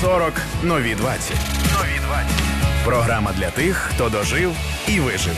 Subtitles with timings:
[0.00, 1.36] 40 нові 20.
[1.78, 2.30] Нові 20.
[2.84, 4.56] Програма для тих, хто дожив
[4.88, 5.36] і вижив.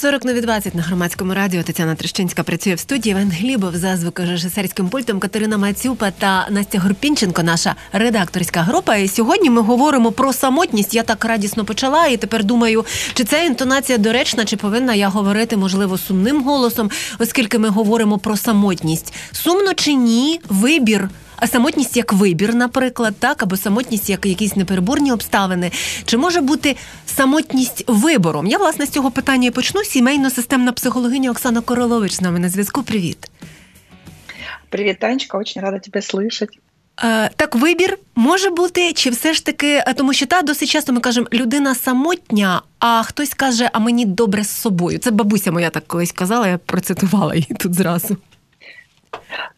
[0.00, 4.88] 40 нові 20 на громадському радіо Тетяна Трещинська працює в студії Іван Глібов за звукорежисерським
[4.88, 8.96] пультом Катерина Мацюпа та Настя Горпінченко, наша редакторська група.
[8.96, 10.94] І сьогодні ми говоримо про самотність.
[10.94, 15.56] Я так радісно почала, і тепер думаю, чи ця інтонація доречна, чи повинна я говорити,
[15.56, 19.14] можливо, сумним голосом, оскільки ми говоримо про самотність.
[19.32, 21.08] Сумно чи ні, вибір.
[21.40, 25.70] А самотність як вибір, наприклад, так, або самотність як якісь непереборні обставини.
[26.04, 28.46] Чи може бути самотність вибором?
[28.46, 29.80] Я власне з цього питання і почну.
[29.80, 32.82] Сімейно-системна психологиня Оксана Королович з нами на зв'язку.
[32.82, 33.30] Привіт.
[34.68, 36.58] Привіт, Танечка, очень рада тебе слышать.
[37.04, 40.92] Е, так, вибір може бути, чи все ж таки, е, тому що та досить часто
[40.92, 44.98] ми кажемо, людина самотня, а хтось каже, а мені добре з собою.
[44.98, 48.16] Це бабуся моя так колись казала, я процитувала її тут зразу.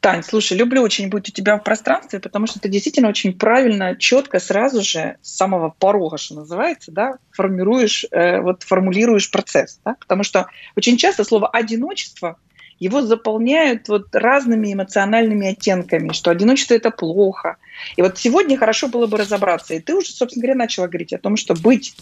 [0.00, 3.96] Тань, слушай, люблю очень быть у тебя в пространстве, потому что ты действительно очень правильно,
[3.96, 9.96] четко, сразу же с самого порога, что называется, да, формируешь, э, вот формулируешь процесс, да,
[10.00, 12.38] потому что очень часто слово одиночество
[12.78, 17.56] его заполняют вот разными эмоциональными оттенками, что одиночество это плохо.
[17.96, 19.74] И вот сегодня хорошо было бы разобраться.
[19.74, 21.94] И ты уже, собственно говоря, начала говорить о том, что быть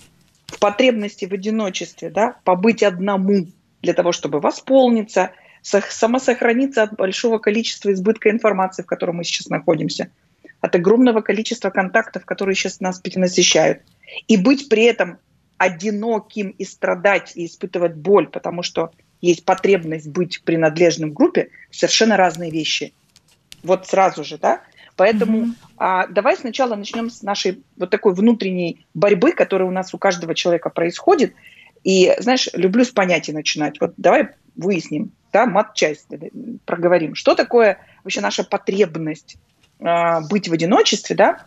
[0.47, 3.49] в потребности в одиночестве, да, побыть одному
[3.83, 5.33] для того, чтобы восполниться–
[5.91, 10.11] самосохраниться от большого количества избытка информации, в котором мы сейчас находимся,
[10.61, 13.83] от огромного количества контактов, которые сейчас нас перенасыщают.
[14.27, 15.19] И быть при этом
[15.57, 22.51] одиноким и страдать, и испытывать боль, потому что есть потребность быть принадлежным группе, совершенно разные
[22.51, 22.93] вещи.
[23.63, 24.63] Вот сразу же, да?
[24.97, 25.55] Поэтому mm-hmm.
[25.77, 30.35] а, давай сначала начнем с нашей вот такой внутренней борьбы, которая у нас у каждого
[30.35, 31.35] человека происходит.
[31.85, 33.81] И, знаешь, люблю с понятий начинать.
[33.81, 36.09] Вот давай выясним, да, мат-часть
[36.65, 37.15] проговорим.
[37.15, 39.37] Что такое вообще наша потребность
[39.79, 41.47] э, быть в одиночестве, да,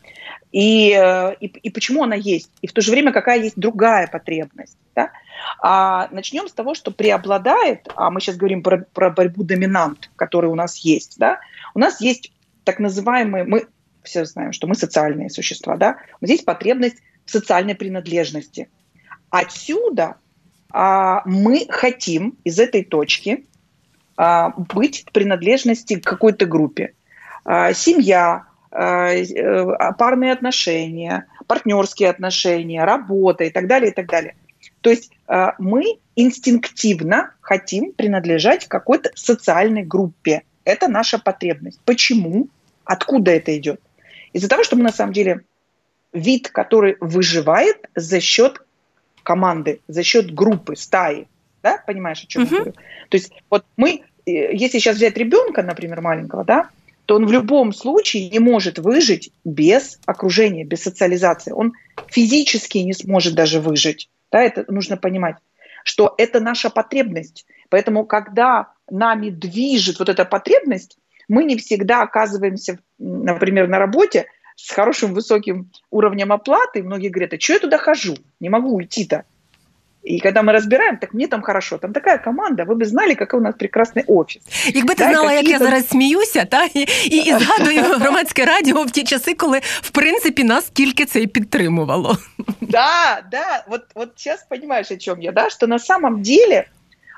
[0.54, 4.08] и, э, и, и почему она есть, и в то же время какая есть другая
[4.08, 4.78] потребность.
[4.96, 5.12] Да?
[5.62, 10.50] А начнем с того, что преобладает, а мы сейчас говорим про, про борьбу доминант, который
[10.50, 11.18] у нас есть.
[11.18, 11.40] Да?
[11.74, 12.32] У нас есть
[12.64, 13.68] так называемые, мы
[14.04, 15.98] все знаем, что мы социальные существа, да?
[16.22, 18.70] есть потребность в социальной принадлежности.
[19.30, 20.16] Отсюда
[20.70, 23.46] а, мы хотим из этой точки
[24.58, 26.94] быть в принадлежности к какой-то группе.
[27.44, 34.36] А, семья, а, э, парные отношения, партнерские отношения, работа и так далее, и так далее.
[34.82, 35.12] То есть
[35.60, 40.44] мы инстинктивно хотим принадлежать какой-то социальной группе.
[40.66, 41.80] Это наша потребность.
[41.86, 42.48] Почему?
[42.84, 43.80] Откуда это идет?
[44.34, 45.42] Из-за того, что мы на самом деле
[46.14, 48.62] вид, который выживает за счет
[49.24, 51.28] команды, за счет группы, стаи.
[51.64, 52.52] Да, понимаешь, о чем uh-huh.
[52.52, 52.74] я говорю?
[53.10, 56.70] То есть вот мы, если сейчас взять ребенка, например, маленького, да,
[57.06, 61.52] то он в любом случае не может выжить без окружения, без социализации.
[61.52, 61.74] Он
[62.08, 64.10] физически не сможет даже выжить.
[64.32, 65.36] Да, это нужно понимать,
[65.84, 67.46] что это наша потребность.
[67.70, 74.72] Поэтому, когда нами движет вот эта потребность, мы не всегда оказываемся, например, на работе с
[74.72, 76.84] хорошим высоким уровнем оплаты.
[76.84, 78.16] Многие говорят, а что я туда хожу?
[78.40, 79.24] Не могу уйти-то.
[80.07, 81.79] І коли ми розбираємо, так мені там хорошо.
[81.79, 84.43] Там така команда, ви б знали, який у нас прекрасний офіс.
[84.75, 85.67] Якби ти да, знала, як я там...
[85.67, 90.45] зараз сміюся, та і, і, і згадую громадське радіо в ті часи, коли в принципі
[90.45, 92.19] нас тільки це і підтримувало.
[92.61, 93.65] Да, да.
[93.69, 96.65] Вот, вот сейчас понимаешь, о чем я, да, что на самом деле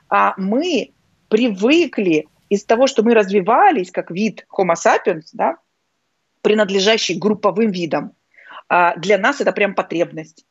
[0.08, 0.90] а, мы
[1.28, 5.56] привыкли из того, что мы развивались как вид Homo sapiens, да,
[6.42, 8.12] принадлежащий групповым видам.
[8.68, 10.46] А, для нас это прям потребность.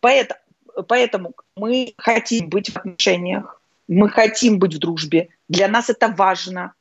[0.00, 0.40] Поэтому
[0.87, 5.29] поэтому мы хотим быть в отношениях, мы хотим быть в дружбе.
[5.49, 6.73] Для нас это важно.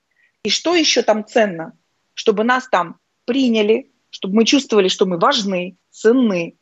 [0.44, 1.72] И что еще там ценно?
[2.14, 6.56] Чтобы нас там приняли, чтобы мы чувствовали, что мы важны, ценны,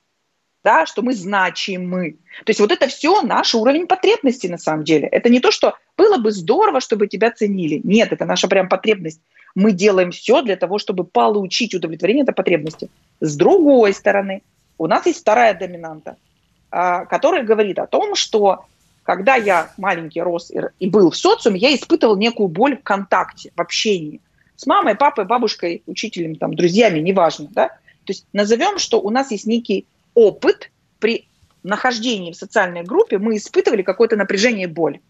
[0.63, 2.19] да, что мы значимы.
[2.45, 5.09] То есть вот это все наш уровень потребности на самом деле.
[5.09, 7.81] Это не то, что было бы здорово, чтобы тебя ценили.
[7.83, 9.21] Нет, это наша прям потребность.
[9.55, 12.91] Мы делаем все для того, чтобы получить удовлетворение этой потребности.
[13.21, 14.43] С другой стороны,
[14.79, 16.17] у нас есть вторая доминанта–
[16.71, 18.65] который говорит о том, что
[19.03, 23.61] когда я маленький рос и был в социуме, я испытывал некую боль в контакте, в
[23.61, 24.21] общении
[24.57, 27.49] с мамой, папой, бабушкой, учителем, там, друзьями, неважно.
[27.51, 27.69] Да?
[27.69, 31.27] То есть назовем, что у нас есть некий опыт при
[31.63, 35.01] нахождении в социальной группе, мы испытывали какое-то напряжение и боль.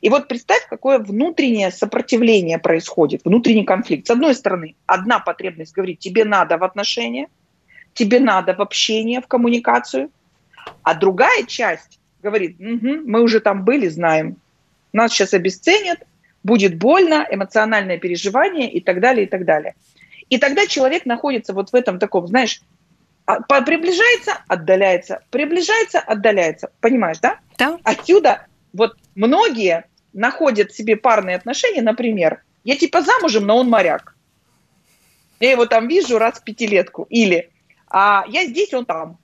[0.00, 4.06] И вот представь, какое внутреннее сопротивление происходит, внутренний конфликт.
[4.06, 7.28] С одной стороны, одна потребность говорит, тебе надо в отношения,
[7.94, 10.10] тебе надо в общение, в коммуникацию–
[10.82, 14.36] а другая часть говорит, угу, мы уже там были, знаем,
[14.92, 16.00] нас сейчас обесценят,
[16.42, 19.74] будет больно, эмоциональное переживание и так далее, и так далее.
[20.28, 22.62] И тогда человек находится вот в этом таком, знаешь,
[23.26, 26.70] а, приближается, отдаляется, приближается, отдаляется.
[26.80, 27.38] Понимаешь, да?
[27.58, 27.78] Да.
[27.84, 34.14] Отсюда вот многие находят себе парные отношения, например, я типа замужем, но он моряк.
[35.40, 37.06] Я его там вижу раз в пятилетку.
[37.10, 37.50] Или
[37.88, 39.18] а я здесь, он там.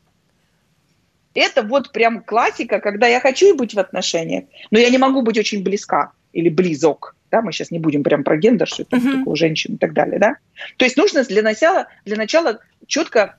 [1.36, 5.38] Это вот прям классика, когда я хочу быть в отношениях, но я не могу быть
[5.38, 7.16] очень близка или близок.
[7.32, 9.20] Да, мы сейчас не будем прям про гендер, что это uh-huh.
[9.20, 10.36] такое женщин и так далее, да.
[10.78, 13.30] То есть нужно для начала, для начала чітко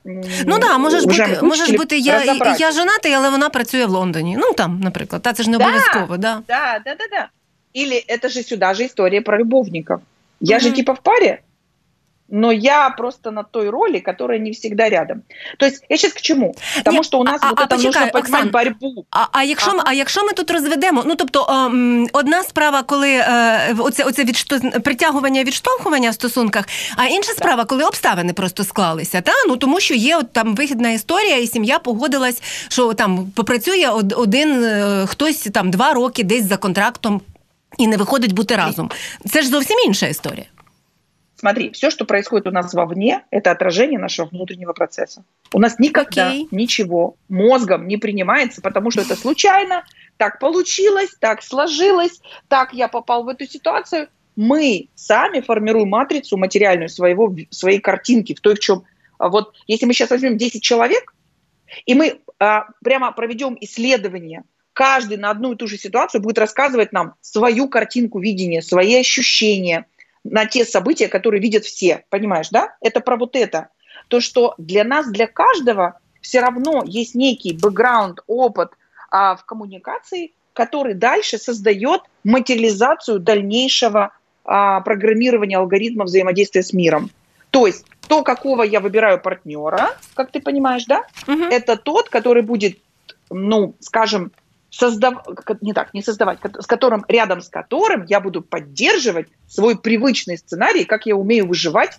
[0.45, 2.23] ну да, можеш бути, можеш бути я,
[2.59, 4.37] я женатий, але вона працює в Лондоні.
[4.39, 6.41] Ну там, наприклад, та це ж не обов'язково, да.
[6.47, 7.29] Да, да, да, да.
[7.73, 9.99] Или это же сюда же история про любовников.
[10.39, 10.61] Я mm-hmm.
[10.61, 11.39] же типа в паре,
[12.30, 15.22] но я просто на той роли, которая не всегда рядом.
[15.58, 16.54] То есть я сейчас к чому?
[16.84, 19.06] Тому Ні, що у нас а, вот а, это почекай, нужно Оксан, борьбу.
[19.10, 19.82] А а якщо ага.
[19.86, 21.64] а якщо ми тут розведемо, ну тобто о,
[22.12, 24.60] одна справа, коли е, оце оце відшту...
[24.60, 26.64] притягування відштовхування в стосунках,
[26.96, 30.90] а інша справа, коли обставини просто склалися, та ну тому що є от там вигідна
[30.90, 36.56] історія, і сім'я погодилась, що там попрацює один е, хтось там два роки десь за
[36.56, 37.20] контрактом
[37.78, 38.90] і не виходить бути разом.
[39.30, 40.46] Це ж зовсім інша історія.
[41.40, 45.24] Смотри, все, что происходит у нас вовне, это отражение нашего внутреннего процесса.
[45.54, 46.46] У нас никогда okay.
[46.50, 49.86] ничего мозгом не принимается, потому что это случайно,
[50.18, 54.08] так получилось, так сложилось, так я попал в эту ситуацию.
[54.36, 58.82] Мы сами формируем матрицу материальную своего, своей картинки, в той, в чем...
[59.16, 61.14] А вот если мы сейчас возьмем 10 человек,
[61.86, 64.42] и мы а, прямо проведем исследование,
[64.74, 69.86] каждый на одну и ту же ситуацию будет рассказывать нам свою картинку видения, свои ощущения–
[70.24, 72.04] на те события, которые видят все.
[72.10, 72.76] Понимаешь, да?
[72.80, 73.68] Это про вот это.
[74.08, 78.72] То, что для нас, для каждого все равно есть некий бэкграунд, опыт
[79.10, 84.12] а, в коммуникации, который дальше создает материализацию дальнейшего
[84.44, 87.10] а, программирования алгоритма взаимодействия с миром.
[87.50, 91.44] То есть то, какого я выбираю партнера, как ты понимаешь, да, угу.
[91.44, 92.78] это тот, который будет,
[93.30, 94.32] ну, скажем,
[94.70, 95.26] создав...
[95.60, 100.84] не так, не создавать, с которым, рядом с которым я буду поддерживать свой привычный сценарий,
[100.84, 101.98] как я умею выживать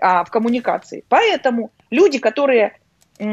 [0.00, 1.04] а, в коммуникации.
[1.08, 2.78] Поэтому люди, которые
[3.18, 3.24] э,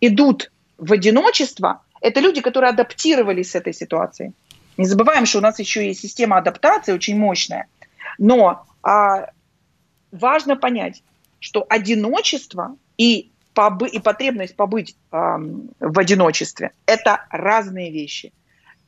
[0.00, 4.32] идут в одиночество, это люди, которые адаптировались с этой ситуацией.
[4.76, 7.66] Не забываем, что у нас еще есть система адаптации очень мощная.
[8.18, 9.30] Но а,
[10.10, 11.02] важно понять,
[11.38, 15.16] что одиночество и побы и потребность побыть э,
[15.80, 18.32] в одиночестве– это разные вещи.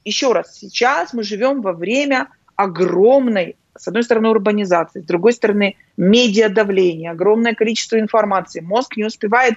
[0.05, 5.77] Еще раз, сейчас мы живем во время огромной, с одной стороны, урбанизации, с другой стороны,
[5.97, 8.61] медиадавления, огромное количество информации.
[8.61, 9.55] Мозг не успевает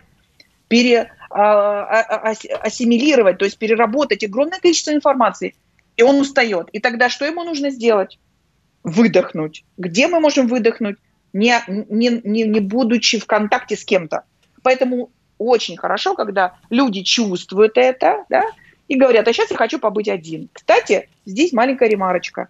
[0.68, 5.56] пере, э, э, ассимилировать, то есть переработать огромное количество информации,
[5.98, 6.69] и он устает.
[6.69, 8.19] И тогда что ему нужно сделать?
[8.84, 9.63] Выдохнуть.
[9.78, 10.98] Где мы можем выдохнуть,
[11.34, 14.24] не, не, не, не будучи в контакте с кем-то?
[14.66, 18.46] Поэтому очень хорошо, когда люди чувствуют это, да,
[18.88, 20.50] и говорят, а сейчас я хочу побыть один.
[20.52, 22.48] Кстати, здесь маленькая ремарочка.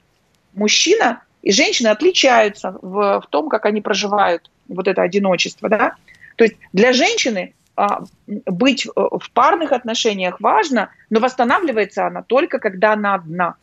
[0.54, 5.96] Мужчина и женщина отличаются в, в том, как они проживают вот это одиночество, да.
[6.38, 12.94] То есть для женщины а, быть в парных отношениях важно, но восстанавливается она только когда
[12.94, 13.56] она одна.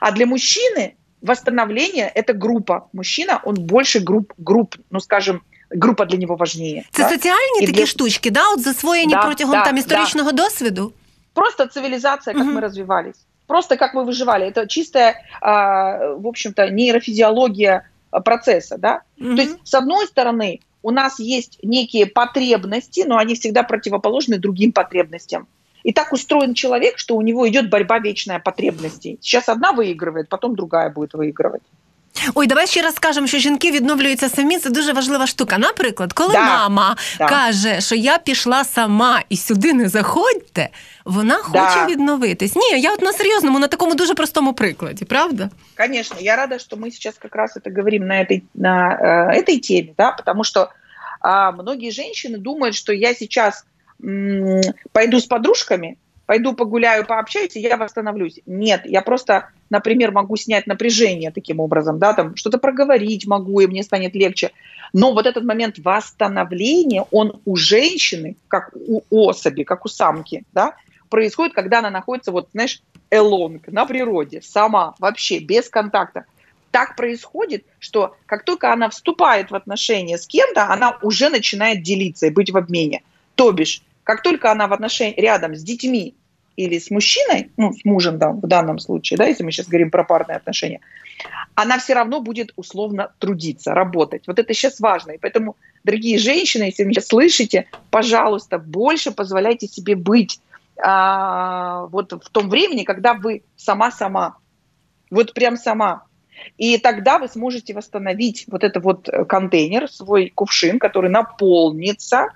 [0.00, 2.88] А для мужчины восстановление– это группа.
[2.92, 6.83] Мужчина, он больше групп, групп ну, скажем, група для нього важніє.
[6.91, 7.11] Це так?
[7.11, 7.85] соціальні І такі для...
[7.85, 8.49] штучки, да?
[8.53, 10.43] От засвоєні да, протягом да, там історичного да.
[10.43, 10.93] досвіду?
[11.33, 12.51] Просто цивилизация, как угу.
[12.51, 13.25] мы развивались.
[13.47, 14.47] Просто как мы выживали.
[14.47, 17.81] Это чистая, в общем-то, нейрофизиология
[18.25, 18.77] процесса.
[18.77, 19.01] Да?
[19.19, 19.35] Угу.
[19.35, 24.71] То есть, с одной стороны, у нас есть некие потребности, но они всегда противоположны другим
[24.71, 25.47] потребностям.
[25.83, 29.17] И так устроен человек, что у него идет борьба вечная потребностей.
[29.21, 31.61] Сейчас одна выигрывает, потом другая будет выигрывать.
[32.35, 34.57] Ой, давай ще раз скажемо, що жінки відновлюються самі.
[34.57, 35.57] Це дуже важлива штука.
[35.57, 36.45] Наприклад, коли да.
[36.45, 37.27] мама да.
[37.27, 40.69] каже, що я пішла сама і сюди не заходьте,
[41.05, 41.85] вона хоче да.
[41.85, 42.55] відновитись.
[42.55, 45.49] Ні, я от на серйозному, на такому дуже простому прикладі, правда?
[45.77, 48.99] Конечно, я рада, что мы сейчас как раз это говорим на этой, на,
[49.33, 50.69] э, этой теме, да, потому что
[51.23, 53.65] э, многие женщины думают, что я сейчас
[54.03, 54.61] м,
[54.91, 55.97] пойду с подружками,
[56.32, 58.40] пойду погуляю, пообщаюсь, и я восстановлюсь.
[58.46, 63.66] Нет, я просто, например, могу снять напряжение таким образом, да, там что-то проговорить могу, и
[63.66, 64.50] мне станет легче.
[64.94, 70.74] Но вот этот момент восстановления, он у женщины, как у особи, как у самки, да,
[71.10, 76.24] происходит, когда она находится, вот, знаешь, элонг на природе, сама, вообще, без контакта.
[76.70, 82.28] Так происходит, что как только она вступает в отношения с кем-то, она уже начинает делиться
[82.28, 83.02] и быть в обмене.
[83.34, 86.14] То бишь, как только она в отношении рядом с детьми,
[86.56, 89.90] или с мужчиной, ну, с мужем, да, в данном случае, да, если мы сейчас говорим
[89.90, 90.80] про парные отношения,
[91.54, 94.26] она все равно будет условно трудиться, работать.
[94.26, 95.12] Вот это сейчас важно.
[95.12, 100.40] И поэтому, дорогие женщины, если вы меня слышите, пожалуйста, больше позволяйте себе быть
[100.82, 104.36] а, вот в том времени, когда вы сама-сама,
[105.10, 106.04] вот прям сама.
[106.58, 112.28] И тогда вы сможете восстановить вот этот вот контейнер, свой кувшин, который наполнится,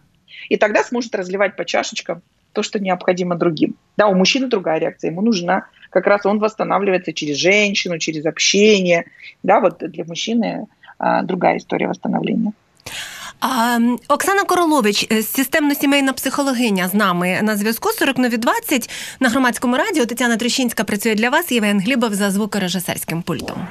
[0.49, 2.23] и тогда сможет разливать по чашечкам
[2.57, 3.75] то, что необходимо другим.
[3.99, 9.05] Да, у мужчины другая реакция, ему нужна как раз он восстанавливается через женщину, через общение.
[9.43, 10.67] Да, вот для мужчины
[10.99, 12.53] а, другая история восстановления.
[13.41, 19.77] А, Оксана Королович, е, системно-сімейна психологиня з нами на зв'язку 40 нові 20 на громадському
[19.77, 20.07] радіо.
[20.07, 21.53] Тетяна Трещинська працює для вас.
[21.53, 23.67] Євген Глібов за звукорежисерським пультом.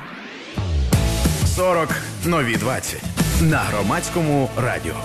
[1.55, 1.89] 40
[2.25, 3.01] нові 20
[3.41, 4.95] на громадському радіо.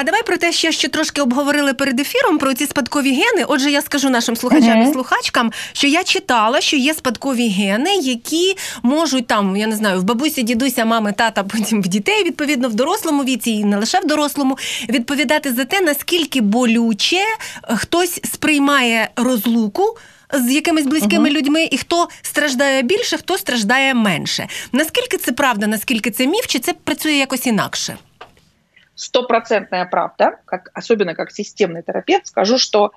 [0.00, 3.44] А давай про те, що ще трошки обговорили перед ефіром про ці спадкові гени.
[3.48, 8.56] Отже, я скажу нашим слухачам і слухачкам, що я читала, що є спадкові гени, які
[8.82, 12.74] можуть там, я не знаю, в бабусі, дідуся, мами, тата, потім в дітей, відповідно, в
[12.74, 17.24] дорослому віці, і не лише в дорослому, відповідати за те, наскільки болюче
[17.68, 19.96] хтось сприймає розлуку.
[20.32, 21.32] З якимись близькими uh-huh.
[21.32, 24.48] людьми, і хто страждає більше, хто страждає менше.
[24.72, 27.96] Наскільки це правда, наскільки це міф, чи це працює якось інакше?
[28.98, 32.90] Стопроцентная правда, как, особенно как системный терапевт, скажу, что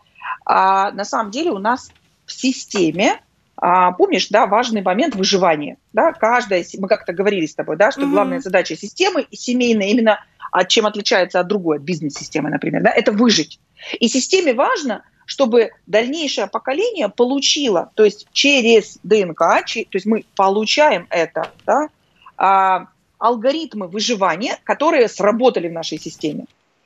[0.45, 1.91] а, на самом деле у нас
[2.25, 3.21] в системе,
[3.55, 5.77] а, помнишь, да, важный момент выживания.
[5.93, 8.09] Да, каждая, мы как-то говорили с тобой, да, что mm-hmm.
[8.09, 13.11] главная задача системы семейная именно от чем отличается от другой, от бизнес-системы, например, да, это
[13.11, 13.59] выжить.
[13.99, 21.05] И системе важно, чтобы дальнейшее поколение получило, то есть через ДНК, то есть мы получаем
[21.11, 21.89] это, да,
[22.37, 22.87] а,
[23.21, 26.45] алгоритмы выживания, которые сработали в нашей системе.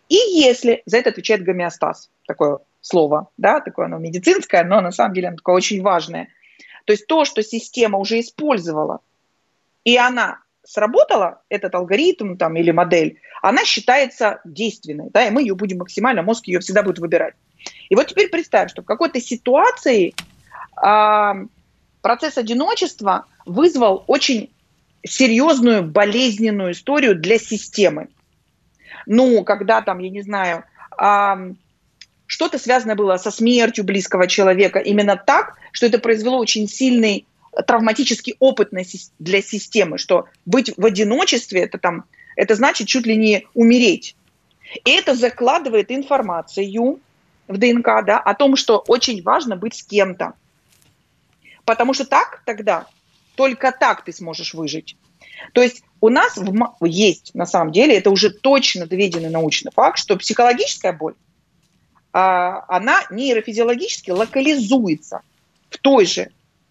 [0.10, 5.14] И если за это отвечает гомеостаз, такое слово, да, такое оно медицинское, но на самом
[5.14, 6.28] деле оно такое очень важное.
[6.86, 9.00] То есть то, что система уже использовала,
[9.86, 15.56] и она сработала, этот алгоритм там, или модель, она считается действенной, да, и мы ее
[15.56, 17.36] будем максимально, мозг ее всегда будет выбирать.
[17.90, 20.14] И вот теперь представь, что в какой-то ситуации
[20.84, 21.34] э,
[22.02, 24.52] процесс одиночества вызвал очень
[25.06, 28.08] серьезную болезненную историю для системы.
[29.06, 30.64] Ну, когда там, я не знаю,
[32.28, 37.28] что-то связано было со смертью близкого человека именно так, что это произвело очень сильный
[37.68, 38.72] травматический опыт
[39.20, 44.16] для системы, что быть в одиночестве это там это значит чуть ли не умереть.
[44.84, 47.00] И это закладывает информацию
[47.48, 50.34] в ДНК, да, о том, что очень важно быть с кем-то.
[51.64, 52.88] Потому что так тогда
[53.36, 54.98] только так ты сможешь выжить.
[55.54, 59.98] То есть у нас в, есть, на самом деле, это уже точно доведенный научный факт,
[59.98, 61.16] что психологическая боль,
[62.14, 65.22] а, она нейрофизиологически локализуется
[65.70, 66.30] в той же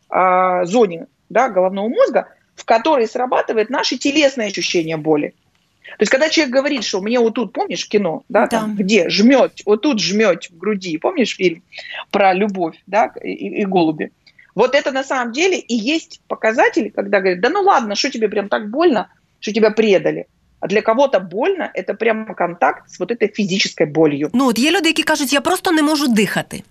[0.08, 5.34] а, зоне да, головного мозга, в которой срабатывает наше телесное ощущение боли.
[5.82, 8.60] То есть, когда человек говорит, что мне вот тут, помнишь кино, да, да.
[8.60, 11.62] Там, где жмет, вот тут жмет в груди, помнишь фильм
[12.10, 14.10] про любовь, да, и, и голуби.
[14.54, 18.28] Вот это на самом деле и есть показатель, когда говорят, да ну ладно, что тебе
[18.28, 19.08] прям так больно,
[19.40, 20.26] что тебя предали.
[20.60, 24.30] А для кого-то больно– это прямо контакт с вот этой физической болью.
[24.32, 26.62] Ну от є люди, які кажуть, я просто не можу дихати.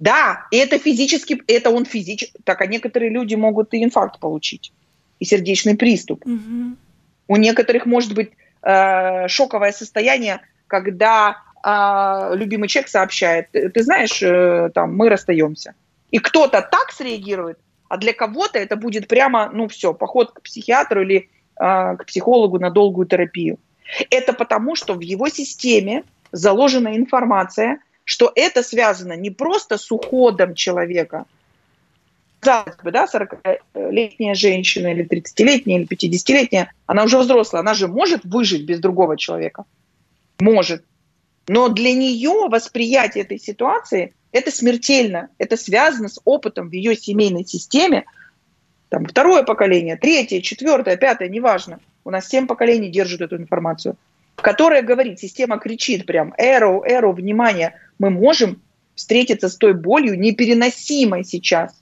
[0.00, 4.72] Да, и это физически, это он физически, так а некоторые люди могут и инфаркт получить,
[5.20, 6.26] и сердечный приступ.
[6.26, 6.76] Угу.
[7.28, 8.30] У некоторых может быть
[8.62, 15.74] э, шоковое состояние, когда э, любимый человек сообщает, ты знаешь, э, там, мы расстаемся.
[16.14, 21.02] И кто-то так среагирует, а для кого-то это будет прямо, ну все, поход к психиатру
[21.02, 21.28] или
[21.60, 23.58] э, к психологу на долгую терапию.
[24.10, 30.54] Это потому, что в его системе заложена информация, что это связано не просто с уходом
[30.54, 31.24] человека,
[32.38, 38.64] казалось да, 40-летняя женщина или 30-летняя или 50-летняя, она уже взрослая, она же может выжить
[38.66, 39.64] без другого человека.
[40.38, 40.84] Может.
[41.48, 47.46] Но для нее восприятие этой ситуации это смертельно, это связано с опытом в ее семейной
[47.46, 48.04] системе.
[48.88, 51.78] Там второе поколение, третье, четвертое, пятое, неважно.
[52.04, 53.96] У нас семь поколений держат эту информацию,
[54.34, 58.60] которая говорит, система кричит прям, эро, эро, внимание, мы можем
[58.96, 61.80] встретиться с той болью непереносимой сейчас,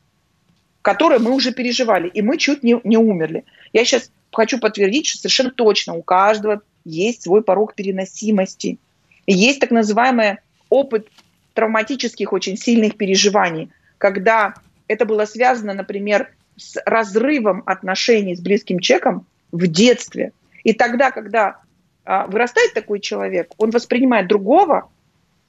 [0.82, 3.44] которую мы уже переживали, и мы чуть не, не умерли.
[3.73, 8.78] Я сейчас хочу подтвердить, что совершенно точно у каждого есть свой порог переносимости.
[9.25, 10.37] И есть так называемый
[10.68, 11.09] опыт
[11.54, 14.54] травматических очень сильных переживаний, когда
[14.88, 20.32] это было связано, например, с разрывом отношений с близким человеком в детстве.
[20.64, 21.61] И тогда, когда
[22.04, 24.90] а, вырастает такой человек, он воспринимает другого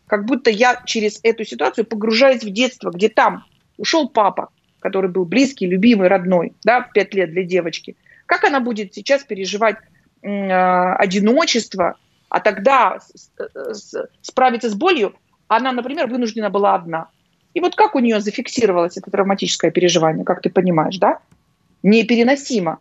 [0.07, 3.45] как будто я через эту ситуацию погружаюсь в детство, где там
[3.77, 7.95] ушел папа, который был близкий, любимый, родной, да, в пять лет для девочки.
[8.25, 9.77] Как она будет сейчас переживать
[10.21, 11.97] э, одиночество,
[12.29, 13.31] а тогда с,
[13.73, 15.15] с, справиться с болью,
[15.55, 17.09] она, например, вынуждена была одна.
[17.53, 21.19] И вот как у нее зафиксировалось это травматическое переживание, как ты понимаешь, да?
[21.83, 22.79] Непереносимо.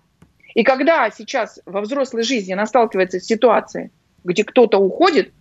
[0.55, 3.91] И когда сейчас во взрослой жизни она сталкивается с ситуацией,
[4.25, 5.33] где кто-то уходит,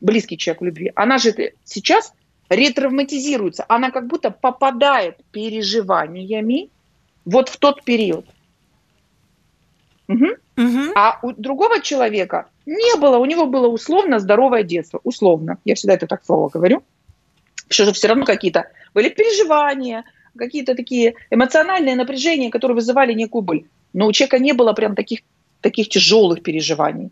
[0.00, 2.12] близкий человек в любви, она же сейчас
[2.48, 6.70] ретравматизируется, она как будто попадает переживаниями
[7.24, 8.26] вот в тот период.
[10.08, 10.26] Угу.
[10.56, 10.92] Угу.
[10.94, 15.94] А у другого человека не было, у него было условно здоровое детство, условно, я всегда
[15.94, 16.82] это так слово говорю,
[17.70, 20.04] что же все равно какие-то были переживания,
[20.36, 23.64] какие-то такие эмоциональные напряжения, которые вызывали некую боль.
[23.94, 25.20] Но у человека не было прям таких,
[25.62, 27.10] таких тяжелых переживаний.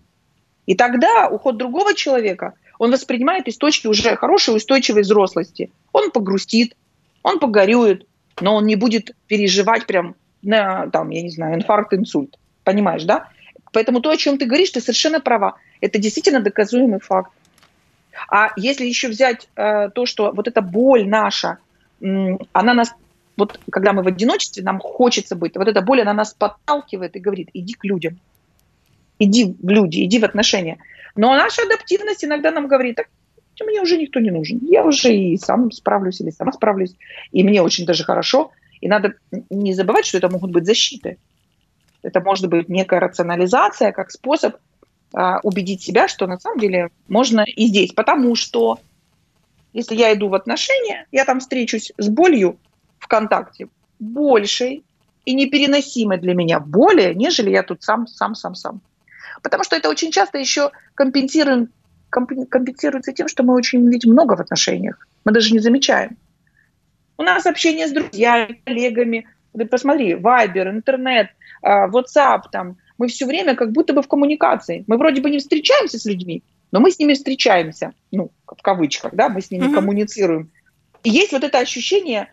[0.67, 5.71] И тогда уход другого человека, он воспринимает из точки уже хорошей, устойчивой взрослости.
[5.93, 6.77] Он погрустит,
[7.23, 8.07] он погорюет,
[8.43, 12.39] но он не будет переживать прям на, там, я не знаю, инфаркт, инсульт.
[12.63, 13.31] Понимаешь, да?
[13.77, 15.57] Поэтому то, о чем ты говоришь, ты совершенно права.
[15.83, 17.31] Это действительно доказуемый факт.
[18.27, 21.59] А если еще взять э, то, что вот эта боль наша,
[22.01, 22.95] она нас,
[23.37, 27.21] вот когда мы в одиночестве, нам хочется быть, вот эта боль, она нас подталкивает и
[27.21, 28.19] говорит, иди к людям,
[29.19, 30.79] иди в люди, иди в отношения.
[31.15, 33.09] Но наша адаптивность иногда нам говорит, так
[33.63, 36.95] мне уже никто не нужен, я уже и сам справлюсь или сама справлюсь,
[37.31, 38.53] и мне очень даже хорошо.
[38.81, 39.17] И надо
[39.51, 41.19] не забывать, что это могут быть защиты.
[42.07, 44.57] Это может быть некая рационализация как способ
[45.13, 47.93] а, убедить себя, что на самом деле можно и здесь.
[47.93, 48.79] Потому что
[49.73, 52.59] если я иду в отношения, я там встречусь с болью
[53.09, 54.85] контакте большей
[55.25, 58.81] и непереносимой для меня боли, нежели я тут сам, сам, сам, сам.
[59.43, 61.71] Потому что это очень часто еще компенсируем,
[62.11, 65.07] компенсируется тем, что мы очень ведь много в отношениях.
[65.25, 66.17] Мы даже не замечаем.
[67.19, 69.27] У нас общение с друзьями, коллегами.
[69.57, 71.29] Ты посмотри, Вайбер, интернет,
[71.63, 74.85] а, WhatsApp, там, мы все время как будто бы в коммуникации.
[74.87, 79.15] Мы вроде бы не встречаемся с людьми, но мы с ними встречаемся, ну, в кавычках,
[79.15, 79.75] да, мы с ними mm-hmm.
[79.75, 80.51] коммуницируем.
[81.05, 82.33] И есть вот это ощущение,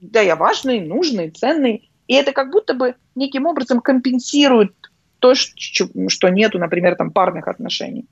[0.00, 4.72] да, я важный, нужный, ценный, и это как будто бы неким образом компенсирует
[5.18, 8.06] то, что нету, например, там парных отношений.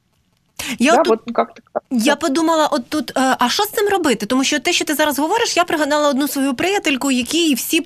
[0.79, 1.49] Я да, тут, от як
[1.91, 4.27] я подумала, от тут, е, а що з цим робити?
[4.27, 7.81] Тому що те, що ти зараз говориш, я пригадала одну свою приятельку, які всі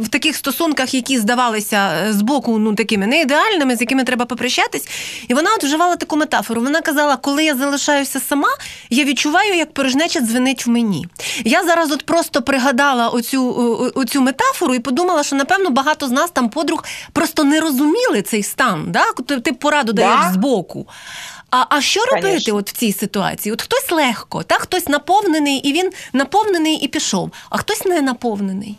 [0.00, 4.24] в таких стосунках, які здавалися е, з боку ну такими не ідеальними, з якими треба
[4.24, 4.88] попрощатись.
[5.28, 6.62] І вона от вживала таку метафору.
[6.62, 8.48] Вона казала, коли я залишаюся сама,
[8.90, 11.06] я відчуваю, як порожнеча дзвенить в мені.
[11.44, 16.30] Я зараз от просто пригадала оцю, оцю метафору і подумала, що напевно багато з нас
[16.30, 18.84] там подруг просто не розуміли цей стан.
[18.88, 19.04] Да?
[19.40, 20.32] Ти пораду даєш да.
[20.32, 20.86] з боку.
[21.49, 22.55] А а що робити Конечно.
[22.55, 23.53] от в цій ситуації?
[23.53, 28.77] От хтось легко, так хтось наповнений, і він наповнений і пішов, а хтось не наповнений.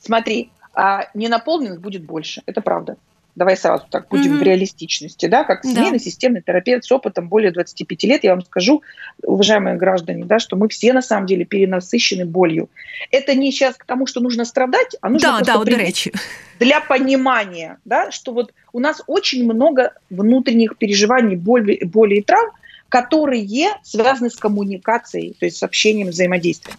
[0.00, 2.96] Смотри, а ненаполненных будет больше, это правда.
[3.35, 4.39] Давай сразу так будем mm-hmm.
[4.39, 5.99] в реалистичности, да, как семейный да.
[5.99, 8.83] системный терапевт с опытом более 25 лет, я вам скажу,
[9.23, 12.69] уважаемые граждане, да, что мы все на самом деле перенасыщены болью.
[13.09, 16.13] Это не сейчас к тому, что нужно страдать, а нужно да, да, речи.
[16.59, 22.51] для понимания, да, что вот у нас очень много внутренних переживаний, боли, боли и травм,
[22.89, 26.77] которые связаны с коммуникацией, то есть с общением, взаимодействием.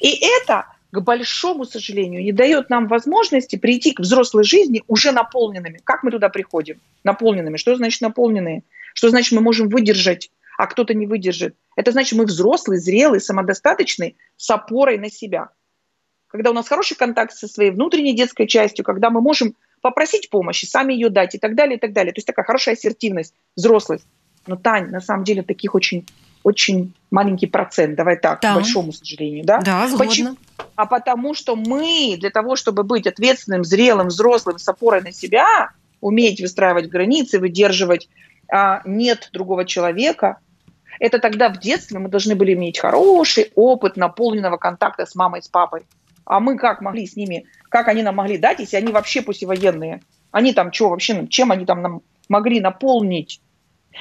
[0.00, 5.80] И это к большому сожалению, не дает нам возможности прийти к взрослой жизни уже наполненными.
[5.84, 6.80] Как мы туда приходим?
[7.04, 7.56] Наполненными.
[7.56, 8.64] Что значит наполненные?
[8.94, 11.54] Что значит мы можем выдержать, а кто-то не выдержит?
[11.76, 15.50] Это значит мы взрослые, зрелые, самодостаточные, с опорой на себя.
[16.26, 20.64] Когда у нас хороший контакт со своей внутренней детской частью, когда мы можем попросить помощи,
[20.64, 22.12] сами ее дать и так далее, и так далее.
[22.12, 24.04] То есть такая хорошая ассертивность, взрослость.
[24.46, 26.06] Но, Тань, на самом деле таких очень
[26.42, 28.52] очень маленький процент, давай так, да.
[28.52, 29.60] к большому сожалению, да?
[29.60, 30.36] Да, Почему?
[30.76, 35.70] А потому что мы для того, чтобы быть ответственным, зрелым, взрослым, с опорой на себя,
[36.00, 38.08] уметь выстраивать границы, выдерживать
[38.50, 40.38] а, нет другого человека,
[40.98, 45.48] это тогда в детстве мы должны были иметь хороший опыт наполненного контакта с мамой, с
[45.48, 45.82] папой.
[46.24, 50.02] А мы как могли с ними, как они нам могли дать, если они вообще послевоенные?
[50.30, 53.40] Они там что вообще, чем они там нам могли наполнить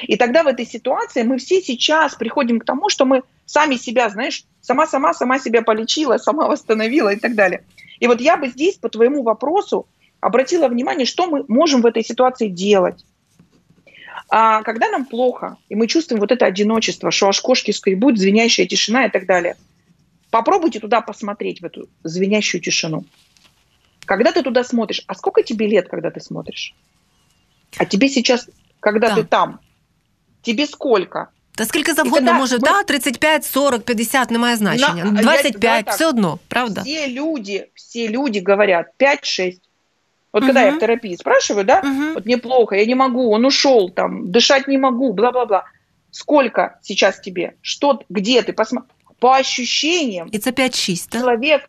[0.04, 4.10] и тогда в этой ситуации мы все сейчас приходим к тому, что мы сами себя,
[4.10, 7.63] знаешь, сама-сама, сама себя полечила, сама восстановила и так далее.
[7.99, 9.88] И вот я бы здесь по твоему вопросу
[10.21, 13.04] обратила внимание, что мы можем в этой ситуации делать.
[14.30, 18.67] А когда нам плохо, и мы чувствуем вот это одиночество, что аж кошки скребут, звенящая
[18.67, 19.58] тишина и так далее,
[20.30, 23.06] попробуйте туда посмотреть, в эту звенящую тишину.
[24.06, 26.75] Когда ты туда смотришь, а сколько тебе лет, когда ты смотришь?
[27.78, 28.49] А тебе сейчас,
[28.80, 29.15] когда да.
[29.15, 29.60] ты там,
[30.42, 31.27] Тебе сколько?
[31.57, 35.05] Та скільки завгодно тоді може, ми- та 35, 40, 50, немає значення.
[35.05, 35.94] На- я- 25, давай так.
[35.94, 36.81] все одно, правда?
[36.83, 39.59] Все люди, все люди говорят 5-6.
[40.33, 40.77] Вот когда я Мгм.
[40.77, 42.14] в терапии спрашиваю, да, Мгм.
[42.14, 45.62] вот мне плохо, я не могу, он ушел, там, дышать не могу, бла-бла-бла.
[46.11, 47.53] Сколько сейчас тебе?
[47.62, 48.53] Что, где ты?
[48.53, 48.90] Посмотри.
[49.18, 51.20] По ощущениям, І це 5-6, так?
[51.20, 51.61] человек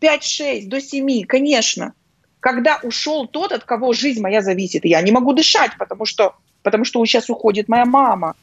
[0.00, 1.92] 5-6 до 7, конечно.
[2.40, 6.32] Когда ушел тот, от кого жизнь моя зависит, и я не могу дышать, потому что,
[6.63, 8.35] потому что сейчас уходит моя мама.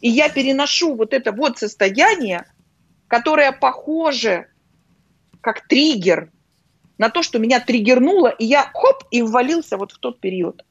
[0.00, 2.44] И я переношу вот это вот состояние,
[3.08, 4.46] которое похоже
[5.40, 6.30] как триггер
[6.98, 10.64] на то, что меня триггернуло, и я хоп, и ввалился вот в тот период.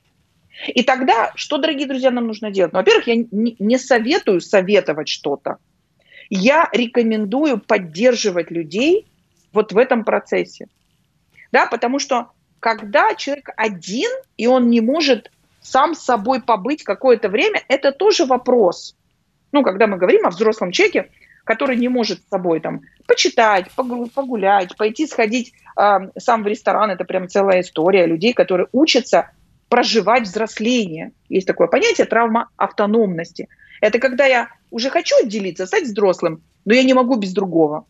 [0.67, 2.73] И тогда, что, дорогие друзья, нам нужно делать?
[2.73, 5.57] Ну, во-первых, я не, советую советовать что-то.
[6.29, 9.07] Я рекомендую поддерживать людей
[9.53, 10.67] вот в этом процессе.
[11.51, 17.29] Да, потому что когда человек один, и он не может сам с собой побыть какое-то
[17.29, 18.95] время, это тоже вопрос.
[19.51, 21.09] Ну, когда мы говорим о взрослом человеке,
[21.43, 26.91] который не может с собой там почитать, погу- погулять, пойти сходить э, сам в ресторан,
[26.91, 29.31] это прям целая история людей, которые учатся
[29.69, 31.11] проживать взросление.
[31.29, 33.47] Есть такое понятие травма автономности.
[33.79, 37.85] Это когда я уже хочу отделиться, стать взрослым, но я не могу без другого.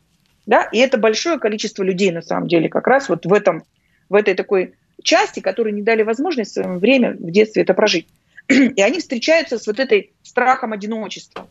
[0.46, 0.64] Да?
[0.72, 3.64] И это большое количество людей, на самом деле, как раз вот в, этом,
[4.10, 8.08] в этой такой части, которые не дали возможность в свое время в детстве это прожить.
[8.48, 11.48] И они встречаются с вот этой страхом одиночества.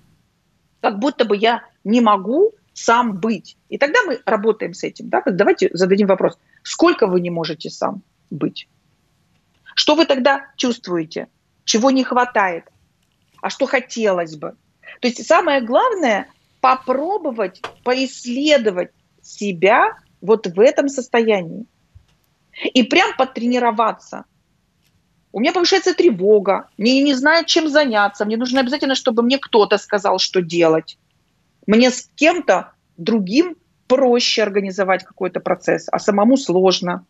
[0.80, 3.56] Как будто бы я не могу сам быть.
[3.68, 5.08] И тогда мы работаем с этим.
[5.08, 5.22] Да?
[5.26, 6.38] Давайте зададим вопрос.
[6.62, 8.68] Сколько вы не можете сам быть?
[9.74, 11.28] Что вы тогда чувствуете?
[11.64, 12.64] Чего не хватает?
[13.42, 14.56] А что хотелось бы?
[15.00, 16.28] То есть самое главное
[16.60, 18.90] попробовать поисследовать
[19.22, 21.66] себя вот в этом состоянии.
[22.64, 24.24] И прям потренироваться.
[25.32, 29.78] У меня повышается тревога, мне не знаю, чем заняться, мне нужно обязательно, чтобы мне кто-то
[29.78, 30.98] сказал, что делать.
[31.66, 37.06] Мне с кем-то другим проще организовать какой-то процесс, а самому сложно.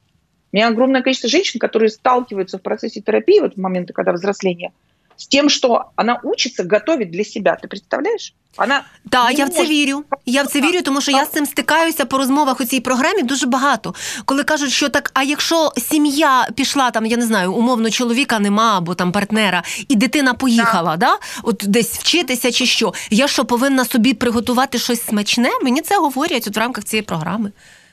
[0.52, 4.72] У меня огромное количество женщин, которые сталкиваются в процессе терапии, вот в моменты, когда взросление,
[5.19, 7.57] с тем, что она учится готовить для себя.
[7.63, 8.33] Ты представляешь?
[8.57, 9.69] Она Так, не я в це може.
[9.71, 10.03] вірю.
[10.25, 13.21] Я в це вірю, тому що я з цим стикаюся по розмовах у цій програмі
[13.23, 13.95] дуже багато.
[14.25, 18.77] Коли кажуть, що так, а якщо сім'я пішла там, я не знаю, умовно чоловіка нема
[18.77, 21.17] або там партнера, і дитина поїхала, да?
[21.43, 25.49] От десь вчитися чи що, я що повинна собі приготувати щось смачне?
[25.63, 27.51] Мені це говорять от в рамках цієї програми.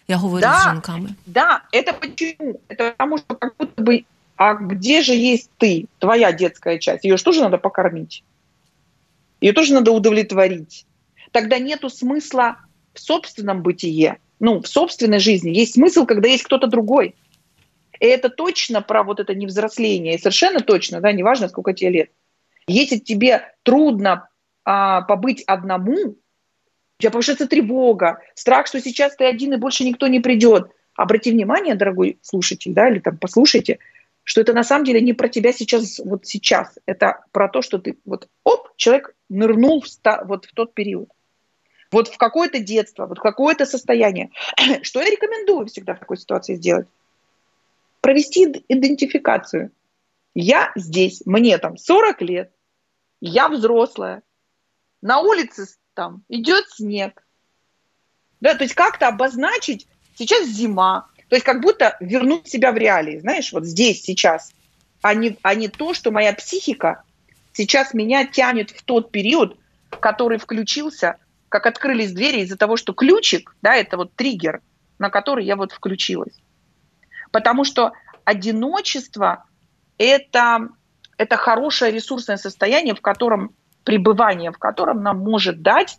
[0.09, 0.59] Я говорю Да.
[0.61, 1.09] з жінками.
[1.27, 2.61] Да, это почему?
[2.71, 4.05] Это потому что как будто бы,
[4.38, 7.04] а где же есть ты, твоя детская часть?
[7.04, 8.24] Ее же тоже надо покормить.
[9.42, 10.86] Ее тоже надо удовлетворить.
[11.32, 12.58] Тогда нету смысла
[12.94, 15.50] в собственном бытие, ну, в собственной жизни.
[15.50, 17.16] Есть смысл, когда есть кто-то другой.
[18.00, 20.16] И это точно про вот это невзросление.
[20.16, 22.12] И совершенно точно, да, неважно, сколько тебе лет.
[22.68, 24.30] Если тебе трудно
[24.66, 26.16] а, побыть одному, у
[27.00, 30.70] тебя повышается тревога, страх, что сейчас ты один и больше никто не придет.
[30.96, 33.80] Обрати внимание, дорогой слушатель, да, или там послушайте,
[34.28, 36.78] что это на самом деле не про тебя сейчас, вот сейчас.
[36.86, 41.10] Это про то, что ты вот, оп, человек нырнул в, ста- вот в тот период.
[41.94, 44.32] Вот в какое-то детство, вот в какое-то состояние.
[44.82, 46.88] Что я рекомендую всегда в такой ситуации сделать?
[48.02, 49.72] Провести ид- идентификацию.
[50.36, 52.52] Я здесь, мне там 40 лет,
[53.22, 54.24] я взрослая,
[55.02, 57.26] на улице там идет снег.
[58.42, 59.88] Да, то есть как-то обозначить,
[60.18, 64.52] сейчас зима, то есть как будто вернуть себя в реалии, знаешь, вот здесь, сейчас,
[65.02, 67.04] а не, а не то, что моя психика
[67.54, 69.58] сейчас меня тянет в тот период,
[70.00, 71.18] который включился,
[71.50, 74.62] как открылись двери из-за того, что ключик, да, это вот триггер,
[75.00, 76.34] на который я вот включилась.
[77.32, 77.92] Потому что
[78.24, 79.46] одиночество–
[79.98, 80.70] это,
[81.18, 85.98] это хорошее ресурсное состояние, в котором пребывание, в котором нам может дать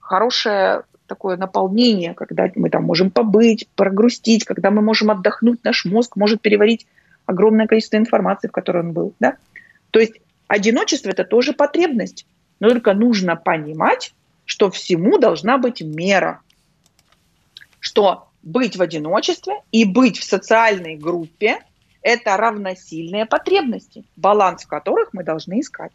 [0.00, 6.16] хорошее такое наполнение, когда мы там можем побыть, прогрустить, когда мы можем отдохнуть, наш мозг
[6.16, 6.86] может переварить
[7.26, 9.14] огромное количество информации, в которой он был.
[9.20, 9.36] Да?
[9.90, 10.14] То есть
[10.48, 12.26] одиночество– это тоже потребность,
[12.60, 14.14] но только нужно понимать,
[14.44, 16.40] что всему должна быть мера,
[17.80, 21.58] что быть в одиночестве и быть в социальной группе–
[22.02, 25.92] это равносильные потребности, баланс в которых мы должны искать.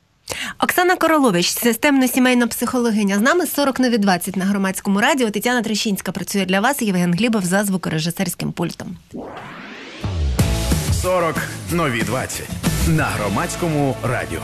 [0.59, 3.17] Оксана Королович, системно-сімейна психологиня.
[3.17, 5.29] З нами 40 нові 20 на громадському радіо.
[5.29, 6.81] Тетяна Трещинська працює для вас.
[6.81, 8.97] Євген Глібов за звукорежисерським пультом.
[11.01, 11.35] 40
[11.71, 12.49] нові 20
[12.87, 14.41] на громадському радіо.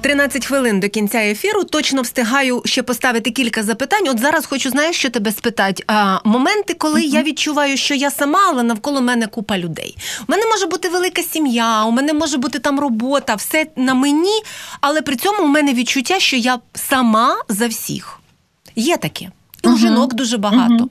[0.00, 1.64] 13 хвилин до кінця ефіру.
[1.64, 4.08] Точно встигаю ще поставити кілька запитань.
[4.08, 5.84] От зараз хочу знаєш, що тебе спитати.
[5.86, 9.96] А, Моменти, коли я відчуваю, що я сама, але навколо мене купа людей.
[10.28, 14.42] У мене може бути велика сім'я, у мене може бути там робота, все на мені,
[14.80, 18.20] але при цьому у мене відчуття, що я сама за всіх.
[18.76, 19.30] Є таке.
[19.64, 20.88] І у жінок дуже багато.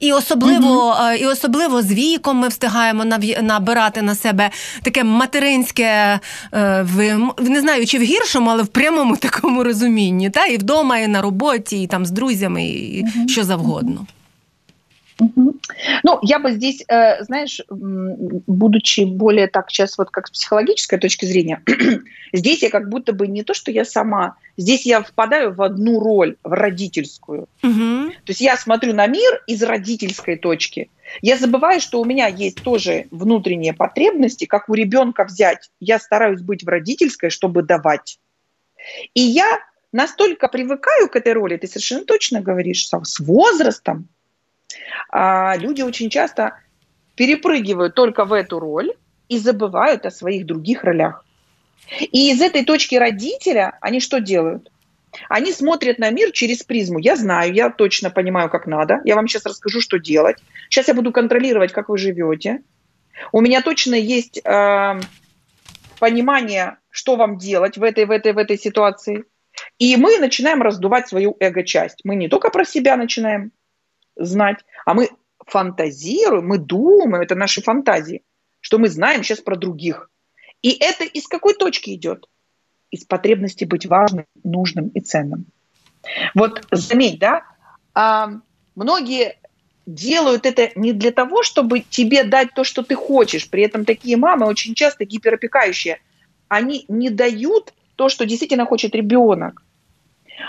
[0.00, 3.04] І особливо, е, і особливо з віком ми встигаємо
[3.42, 4.50] набирати на себе
[4.82, 6.20] таке материнське,
[6.52, 10.30] е, в не знаю, чи в гіршому, але в прямому такому розумінні.
[10.30, 10.46] Та?
[10.46, 14.06] І вдома, і на роботі, і там з друзями, і що завгодно.
[16.02, 21.26] Ну, я бы здесь, э, знаешь, будучи более так сейчас вот как с психологической точки
[21.26, 21.62] зрения,
[22.32, 26.00] здесь я как будто бы не то, что я сама, здесь я впадаю в одну
[26.00, 27.48] роль, в родительскую.
[27.62, 28.10] Угу.
[28.24, 30.90] То есть я смотрю на мир из родительской точки.
[31.22, 35.70] Я забываю, что у меня есть тоже внутренние потребности, как у ребенка взять.
[35.80, 38.18] Я стараюсь быть в родительской, чтобы давать.
[39.14, 39.58] И я
[39.92, 44.08] настолько привыкаю к этой роли, ты совершенно точно говоришь, с возрастом
[45.10, 46.58] а, люди очень часто
[47.14, 48.92] перепрыгивают только в эту роль
[49.28, 51.24] и забывают о своих других ролях.
[52.00, 54.70] И из этой точки родителя они что делают?
[55.28, 56.98] Они смотрят на мир через призму.
[56.98, 59.00] Я знаю, я точно понимаю, как надо.
[59.04, 60.36] Я вам сейчас расскажу, что делать.
[60.68, 62.62] Сейчас я буду контролировать, как вы живете.
[63.32, 65.00] У меня точно есть э,
[65.98, 69.24] понимание, что вам делать в этой, в этой, в этой ситуации.
[69.78, 72.00] И мы начинаем раздувать свою эго-часть.
[72.04, 73.52] Мы не только про себя начинаем
[74.20, 75.10] знать, а мы
[75.46, 78.22] фантазируем, мы думаем, это наши фантазии,
[78.60, 80.10] что мы знаем сейчас про других.
[80.62, 82.28] И это из какой точки идет?
[82.90, 85.46] Из потребности быть важным, нужным и ценным.
[86.34, 87.44] Вот заметь, да,
[87.94, 88.30] а,
[88.74, 89.38] многие
[89.86, 93.48] делают это не для того, чтобы тебе дать то, что ты хочешь.
[93.48, 96.00] При этом такие мамы очень часто гиперопекающие.
[96.48, 99.62] Они не дают то, что действительно хочет ребенок,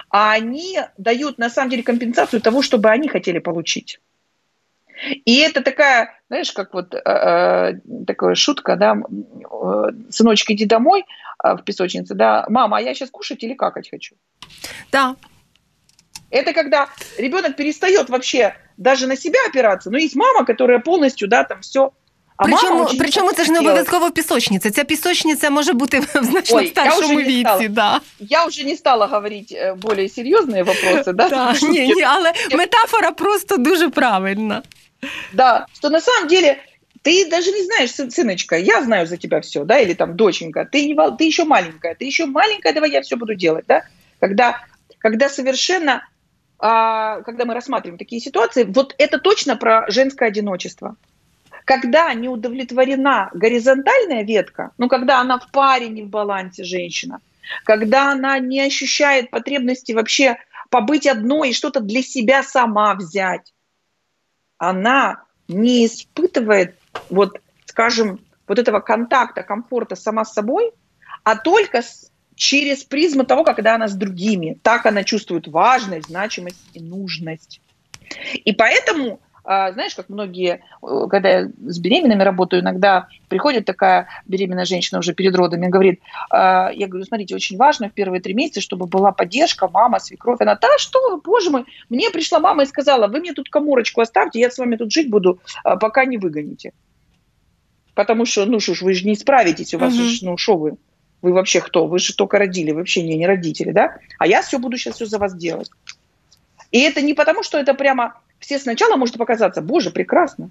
[0.09, 3.99] а они дают на самом деле компенсацию того, чтобы они хотели получить.
[5.25, 7.73] И это такая, знаешь, как вот э, э,
[8.05, 11.05] такая шутка, да, э, сыночек, иди домой
[11.43, 14.15] э, в песочнице, да, мама, а я сейчас кушать или какать хочу.
[14.91, 15.15] Да.
[16.29, 21.43] Это когда ребенок перестает вообще даже на себя опираться, но есть мама, которая полностью, да,
[21.43, 21.93] там все.
[22.40, 23.72] А причому, мама очень причому це ж не хотела.
[23.74, 24.70] обов'язково пісочниця.
[24.70, 27.58] Ця пісочниця може бути в значно Ой, я старшому вже не стала.
[27.58, 27.68] віці.
[27.68, 28.00] Да.
[28.20, 31.72] Я уже не стала говорить э, более серьезные вопросы, да, Да, шутки.
[31.72, 34.62] ні, ні, але метафора просто дуже правильна.
[35.32, 36.56] Да, что на самом деле
[37.04, 40.60] ты даже не знаешь, сын- сыночка, я знаю за тебя все, да, или там доченька,
[40.72, 43.82] ты, не, вол- ты еще маленькая, ты еще маленькая, давай я все буду делать, да,
[44.20, 44.60] когда,
[44.98, 46.02] когда совершенно,
[46.58, 50.96] а, когда мы рассматриваем такие ситуации, вот это точно про женское одиночество.
[51.65, 57.19] Когда не удовлетворена горизонтальная ветка, ну, когда она в паре не в балансе женщина,
[57.65, 60.37] когда она не ощущает потребности вообще
[60.69, 63.53] побыть одной и что-то для себя сама взять,
[64.57, 66.75] она не испытывает,
[67.09, 70.71] вот, скажем, вот этого контакта, комфорта сама с собой,
[71.23, 74.57] а только с- через призму того, когда она с другими.
[74.63, 77.61] Так она чувствует важность, значимость и нужность.
[78.33, 84.65] И поэтому, знаешь, как многие, э, когда я с беременными работаю, иногда приходит такая беременная
[84.65, 85.99] женщина уже перед родами и говорит,
[86.29, 90.41] а, я говорю, смотрите, очень важно в первые три месяца, чтобы была поддержка, мама, свекровь.
[90.41, 94.01] Она, да что вы, боже мой, мне пришла мама и сказала, вы мне тут коморочку
[94.01, 96.73] оставьте, я с вами тут жить буду, а, пока не выгоните.
[97.95, 100.03] Потому что, ну что ж, вы же не справитесь, у вас Мгм.
[100.03, 100.77] же, ну что вы,
[101.21, 101.87] вы вообще кто?
[101.87, 103.97] Вы же только родили, вы вообще не, не родители, да?
[104.17, 105.69] А я все буду сейчас все за вас делать.
[106.71, 110.49] И это не потому, что это прямо все сначала может показаться, боже, прекрасно,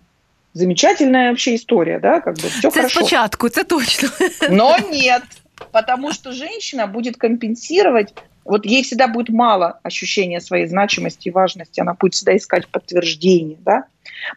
[0.54, 3.00] замечательная вообще история, да, как бы все Це хорошо.
[3.00, 4.08] спочатку, це точно.
[4.50, 5.22] Но нет,
[5.72, 11.80] потому что женщина будет компенсировать, вот ей всегда будет мало ощущения своей значимости и важности,
[11.80, 13.84] она будет всегда искать подтверждение, да.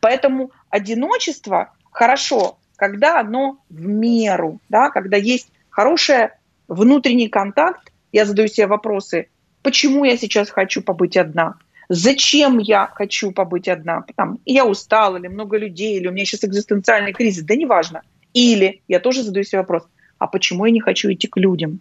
[0.02, 6.30] Поэтому одиночество хорошо, когда оно в меру, да, когда есть хороший
[6.68, 9.28] внутренний контакт, я задаю себе вопросы,
[9.62, 11.56] почему я сейчас хочу побыть одна,
[11.93, 16.43] зачем я хочу побыть одна, там, я устала, или много людей, или у меня сейчас
[16.43, 18.01] экзистенциальный кризис, да неважно.
[18.34, 19.84] Или я тоже задаю себе вопрос,
[20.17, 21.79] а почему я не хочу идти к людям?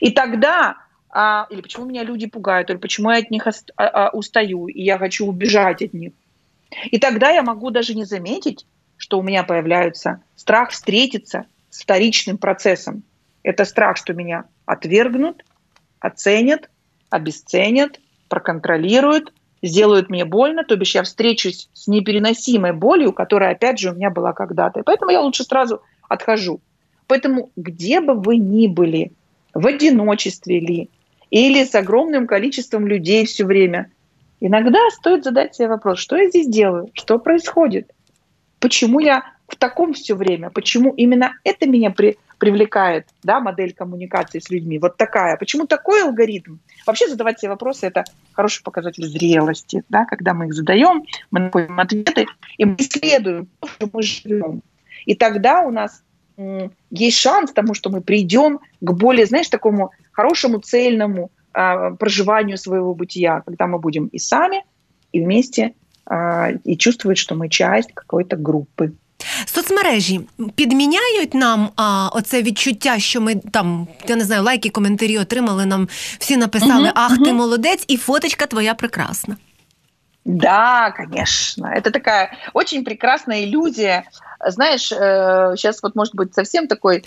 [0.00, 0.76] И тогда,
[1.10, 4.68] а, или почему меня люди пугают, или почему я от них ост- а, а, устаю,
[4.68, 6.12] и я хочу убежать от них.
[6.90, 12.38] И тогда я могу даже не заметить, что у меня появляется страх встретиться с вторичным
[12.38, 13.02] процессом.
[13.42, 15.44] Это страх, что меня отвергнут,
[16.00, 16.68] оценят,
[17.10, 23.90] обесценят, проконтролируют, сделают мне больно, то бишь я встречусь с непереносимой болью, которая, опять же,
[23.90, 24.82] у меня была когда-то.
[24.84, 26.60] Поэтому я лучше сразу отхожу.
[27.06, 29.12] Поэтому где бы вы ни были,
[29.54, 30.90] в одиночестве ли,
[31.30, 33.90] или с огромным количеством людей все время.
[34.40, 37.90] Иногда стоит задать себе вопрос, что я здесь делаю, что происходит,
[38.60, 44.38] почему я в таком все время, почему именно это меня при, привлекает, да, модель коммуникации
[44.38, 46.58] с людьми, вот такая, почему такой алгоритм.
[46.86, 51.78] Вообще задавать себе вопросы– это хороший показатель зрелости, да, когда мы их задаем, мы находим
[51.78, 54.62] ответы, и мы исследуем, что мы живем.
[55.04, 56.02] И тогда у нас
[56.90, 62.94] есть шанс тому, что мы придем к более, знаешь, такому хорошему, цельному э, проживанию своего
[62.94, 64.64] бытия, когда мы будем и сами,
[65.10, 65.74] и вместе,
[66.08, 68.94] э, и чувствовать, что мы часть какой-то группы.
[69.47, 70.21] Соцмережі
[70.55, 75.87] підміняють нам а, оце відчуття, що ми там, я не знаю, лайки, коментарі отримали, нам
[76.19, 77.25] всі написали, угу, ах, угу.
[77.25, 79.37] ты молодец, и фоточка твоя прекрасна.
[80.25, 81.67] Да, конечно.
[81.67, 84.03] Это такая очень прекрасная иллюзия.
[84.47, 87.03] Знаешь, сейчас вот может быть совсем такой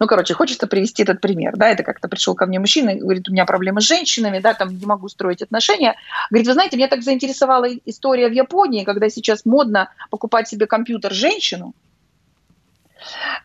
[0.00, 3.28] ну, короче, хочется привести этот пример, да, это как-то пришел ко мне мужчина и говорит,
[3.28, 5.96] у меня проблемы с женщинами, да, там не могу строить отношения.
[6.30, 11.12] Говорит, вы знаете, меня так заинтересовала история в Японии, когда сейчас модно покупать себе компьютер
[11.12, 11.74] женщину,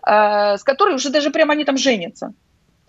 [0.06, 2.34] э, с которой уже даже прямо они там женятся.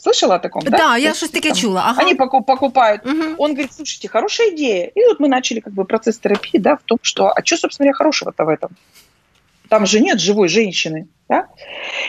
[0.01, 0.79] Слышала о таком, да?
[0.79, 1.91] Да, я что-то таки чула.
[1.91, 2.01] Ага.
[2.01, 3.05] Они покупают.
[3.05, 3.35] Угу.
[3.37, 4.87] Он говорит, слушайте, хорошая идея.
[4.87, 7.87] И вот мы начали как бы процесс терапии, да, в том, что, а что, собственно
[7.87, 8.71] говоря, хорошего-то в этом?
[9.69, 11.49] Там же нет живой женщины, да?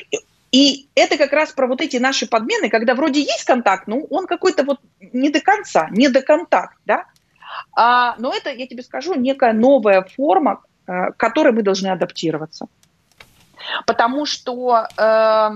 [0.10, 0.20] И
[0.52, 4.64] это как раз про вот эти наши подмены, когда вроде есть контакт, но он какой-то
[4.64, 7.06] вот не до конца, не до контакт, да?
[7.74, 12.68] А, но это, я тебе скажу, некая новая форма, э, к которой мы должны адаптироваться.
[13.86, 15.50] Потому что э,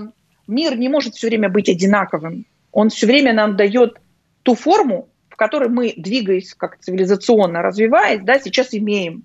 [0.46, 2.46] мир не может все время быть одинаковым.
[2.72, 3.98] Он все время нам дает
[4.42, 9.24] ту форму, в которой мы, двигаясь как цивилизационно, развиваясь, да, сейчас имеем.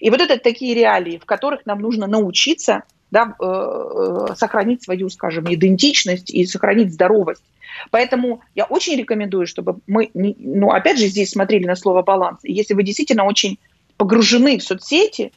[0.00, 5.52] И вот это такие реалии, в которых нам нужно научиться– да, э, сохранить свою, скажем,
[5.52, 7.42] идентичность и сохранить здоровость.
[7.90, 12.40] Поэтому я очень рекомендую, чтобы мы, ну, опять же, здесь смотрели на слово баланс.
[12.42, 13.58] Если вы действительно очень
[13.96, 15.32] погружены в соцсети,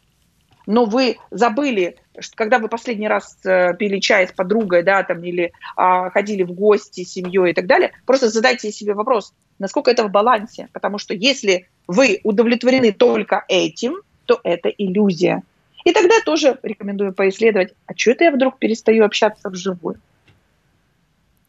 [0.68, 1.98] но вы забыли,
[2.36, 6.52] когда вы последний раз э, пили чай с подругой, да, там, или а, ходили в
[6.52, 10.70] гости с семьей и так далее, просто задайте себе вопрос, насколько это в балансе.
[10.72, 15.44] Потому что если вы удовлетворены только этим, то это иллюзия.
[15.84, 20.00] И тогда тоже рекомендую поисследовать, а что это я вдруг перестаю общаться вживую?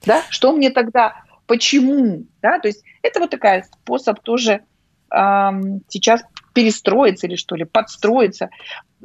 [0.05, 0.23] Да?
[0.31, 2.25] Что мне тогда, почему?
[2.41, 2.59] Да?
[2.59, 4.63] То есть это вот такой способ тоже
[5.11, 6.23] эм, сейчас
[6.55, 8.51] перестроиться или что ли, подстроиться.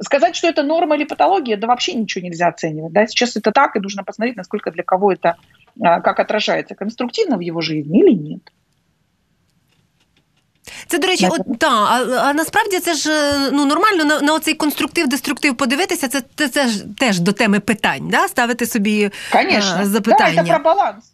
[0.00, 2.92] Сказать, что это норма или патология, да вообще ничего нельзя оценивать.
[2.92, 3.06] Да?
[3.06, 5.36] Сейчас это так, и нужно посмотреть, насколько для кого это,
[5.76, 8.52] э, как отражается, конструктивно в его жизни или нет.
[10.86, 14.34] Це, до речі, от та, а, а насправді це ж е, ну нормально на на
[14.34, 16.08] оцей конструктив-деструктив подивитися.
[16.08, 18.28] Це це, це ж теж до теми питань, да?
[18.28, 19.78] ставити собі Конечно.
[19.80, 20.42] а, запитання.
[20.42, 21.04] Да, це про баланс.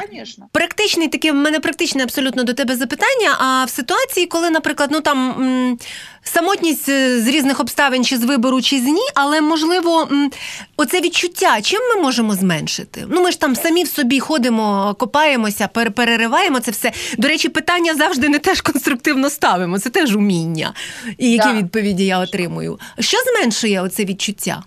[0.00, 0.48] Конечно.
[0.52, 3.36] Практичний таке в мене практичне абсолютно до тебе запитання.
[3.38, 5.78] А в ситуації, коли, наприклад, ну там м,
[6.22, 10.30] самотність е, з різних обставин, чи з вибору, чи з ні, але можливо, м,
[10.76, 13.04] оце відчуття, чим ми можемо зменшити?
[13.08, 16.92] Ну ми ж там самі в собі ходимо, копаємося, перериваємо це все.
[17.18, 19.78] До речі, питання завжди не теж конструктивно ставимо.
[19.78, 20.74] Це теж уміння,
[21.18, 21.54] і які да.
[21.54, 22.78] відповіді я отримую.
[22.98, 24.62] Що зменшує оце відчуття?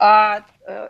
[0.00, 0.38] А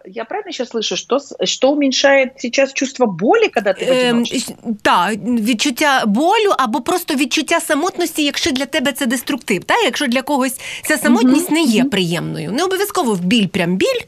[0.06, 4.56] я правильно сейчас слышу, что, что уменьшает сейчас чувство болі, коли ти в одиночестві?
[4.82, 9.63] Так, відчуття болю або просто відчуття самотності, якщо для тебе це деструктив.
[9.63, 9.78] Так?
[9.84, 11.89] Якщо для когось ця самотність угу, не є угу.
[11.89, 12.52] приємною.
[12.52, 14.02] Не обов'язково в біль, прям біль.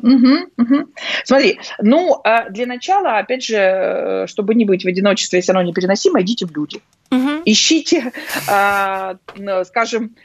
[0.00, 0.84] Угу, угу.
[1.24, 6.20] Смотри, ну, для начала, опять же, э, чтобы не быть в одиночестве, если оно непереносимо,
[6.20, 6.80] идите в люди.
[7.11, 7.41] Угу.
[7.43, 8.13] Ищите,
[9.65, 10.15] скажем,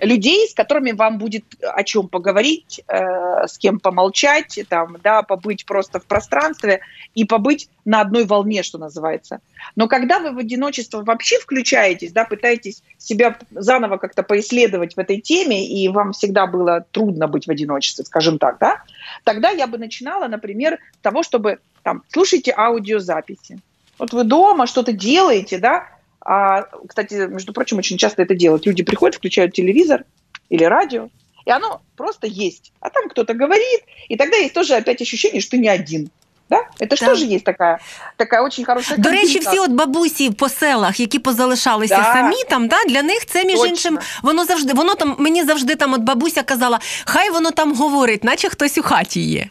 [0.00, 5.64] людей, с которыми вам будет о чем поговорить, э, с кем помолчать, там, да, побыть
[5.64, 6.80] просто в пространстве
[7.14, 9.38] и побыть на одной волне, что называется.
[9.76, 15.20] Но когда вы в одиночество вообще включаетесь, да, пытаетесь себя заново как-то поисследовать в этой
[15.20, 18.82] теме, и вам всегда было трудно быть в одиночестве, скажем так, да,
[19.22, 23.60] тогда я бы начинала, например, с того, чтобы там, слушайте аудиозаписи.
[23.98, 25.86] Вот вы дома что-то делаете, да,
[26.23, 28.65] а, кстати, между прочим, очень часто это делают.
[28.65, 30.05] Люди приходят, включают телевизор
[30.49, 31.09] или радио,
[31.45, 32.71] и оно просто есть.
[32.79, 36.09] А там кто-то говорит, и тогда есть тоже опять ощущение, что ты не один.
[36.49, 36.67] Да?
[36.79, 37.79] Это ж теж є така,
[38.17, 42.03] така очень хороша До речі, всі от бабусі по селах, які позалишалися да.
[42.03, 43.67] самі там, да, для них це між Точно.
[43.67, 48.23] іншим, воно завжди, воно там, мені завжди там от бабуся казала, хай воно там говорить,
[48.23, 49.49] наче хтось у хаті є.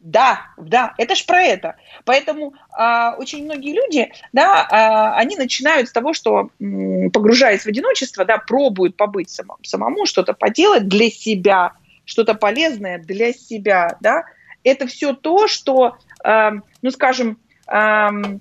[0.00, 1.76] Да, да, это ж про это.
[2.04, 7.66] Поэтому а, очень многие люди, да, а, они начинают с того, что м, погружаясь в
[7.66, 11.72] одиночество, да, пробуют побыть самому, самому что-то поделать для себя,
[12.04, 14.22] что-то полезное для себя, да.
[14.62, 16.50] Это все то, что, э,
[16.82, 18.40] ну, скажем, эм,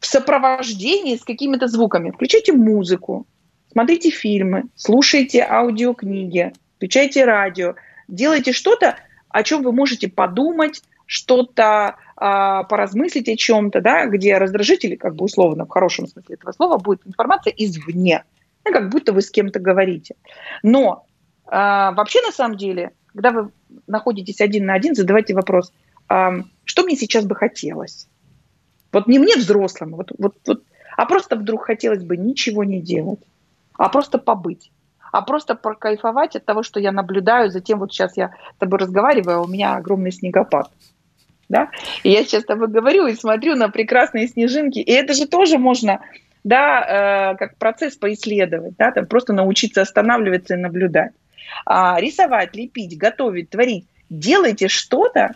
[0.00, 2.10] в сопровождении с какими-то звуками.
[2.10, 3.26] Включите музыку,
[3.72, 7.74] смотрите фильмы, слушайте аудиокниги, включайте радио,
[8.08, 8.96] делайте что-то,
[9.30, 15.24] о чем вы можете подумать, что-то а, поразмыслить о чем-то, да, где раздражители, как бы
[15.24, 18.24] условно, в хорошем смысле этого слова, будет информация извне,
[18.64, 20.16] ну, как будто вы с кем-то говорите.
[20.62, 21.06] Но
[21.46, 23.50] а, вообще, на самом деле, когда вы
[23.86, 25.72] находитесь один на один, задавайте вопрос,
[26.08, 28.06] а, что мне сейчас бы хотелось?
[28.92, 30.62] Вот не мне взрослому, вот, вот, вот,
[30.94, 33.20] а просто вдруг хотелось бы ничего не делать,
[33.78, 34.70] а просто побыть
[35.10, 38.78] а просто прокайфовать от того, что я наблюдаю за тем, вот сейчас я с тобой
[38.78, 40.70] разговариваю, а у меня огромный снегопад.
[41.48, 41.70] Да?
[42.02, 45.58] И я сейчас с тобой говорю и смотрю на прекрасные снежинки, и это же тоже
[45.58, 46.00] можно
[46.44, 51.12] да, э, как процесс поисследовать, да, там просто научиться останавливаться и наблюдать.
[51.66, 53.86] А, рисовать, лепить, готовить, творить.
[54.08, 55.34] Делайте что-то,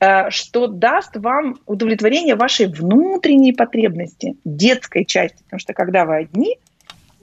[0.00, 5.42] э, что даст вам удовлетворение вашей внутренней потребности, детской части.
[5.44, 6.58] Потому что когда вы одни,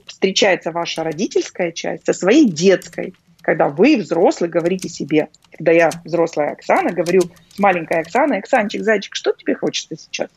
[0.06, 3.14] встречается ваша родительская часть со своей детской,
[3.48, 7.22] когда вы, взрослый, говорите себе, когда я, взрослая Оксана, говорю
[7.54, 10.28] с маленькой Оксаной, Оксанчик, зайчик, что тебе хочется сейчас?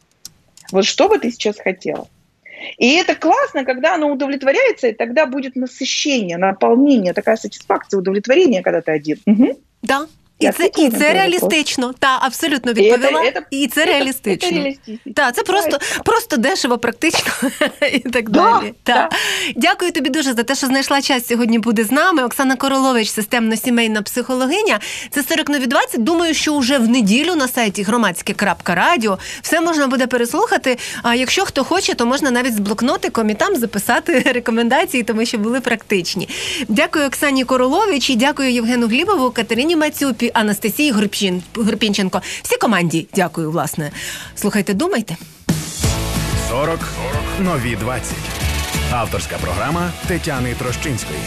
[0.72, 2.08] Вот что бы ты сейчас хотела?
[2.78, 8.80] И это классно, когда оно удовлетворяется, и тогда будет насыщение, наполнение, такая сатисфакция, удовлетворение, когда
[8.80, 9.20] ты один.
[9.26, 9.60] Угу.
[9.82, 10.08] Да,
[10.42, 11.94] і це і це реалістично.
[12.00, 13.24] Та абсолютно відповіла.
[13.24, 14.64] І це, і це реалістично.
[15.16, 17.32] Та це просто просто дешево, практично
[17.94, 18.74] і так далі.
[18.84, 19.10] Та.
[19.56, 22.24] Дякую тобі дуже за те, що знайшла час сьогодні буде з нами.
[22.24, 24.80] Оксана Королович, системно-сімейна психологиня.
[25.10, 26.04] Це 40 нові 20.
[26.04, 30.78] Думаю, що вже в неділю на сайті громадське.радіо все можна буде переслухати.
[31.04, 35.38] А якщо хто хоче, то можна навіть з блокнотиком і там записати рекомендації, тому що
[35.38, 36.30] були практичні.
[36.68, 40.31] Дякую Оксані Королович і дякую Євгену Глібову, Катерині Мацюпі.
[40.34, 42.22] Анастасії Грипчин, Грипінченко.
[42.44, 43.92] Всі команді дякую, власне.
[44.36, 45.18] Слухайте, думайте.
[46.50, 46.80] 40
[47.40, 48.14] нові 20.
[48.92, 51.20] Авторська програма Тетяни Трощинської.